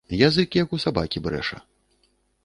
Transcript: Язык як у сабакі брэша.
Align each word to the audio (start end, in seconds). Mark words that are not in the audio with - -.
Язык 0.27 0.55
як 0.59 0.71
у 0.77 0.79
сабакі 0.85 1.21
брэша. 1.27 1.57